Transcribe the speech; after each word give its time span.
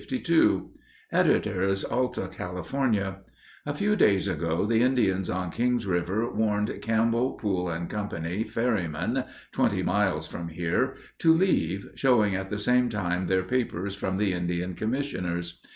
Editors 1.11 1.83
Alta 1.85 2.27
California:—A 2.27 3.73
few 3.75 3.95
days 3.95 4.27
ago, 4.27 4.65
the 4.65 4.81
Indians 4.81 5.29
on 5.29 5.51
King's 5.51 5.85
River 5.85 6.33
warned 6.33 6.75
Campbell, 6.81 7.33
Poole 7.33 7.67
& 7.87 7.87
Co., 7.87 8.09
ferrymen, 8.49 9.23
twenty 9.51 9.83
miles 9.83 10.27
from 10.27 10.47
here, 10.47 10.95
to 11.19 11.31
leave, 11.31 11.85
showing 11.93 12.33
at 12.33 12.49
the 12.49 12.57
same 12.57 12.89
time 12.89 13.25
their 13.25 13.43
papers 13.43 13.93
from 13.93 14.17
the 14.17 14.33
Indian 14.33 14.73
Commissioners. 14.73 15.61